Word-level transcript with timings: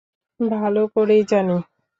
ভালো 0.39 0.81
করেই 0.95 1.21
জানি। 1.23 1.57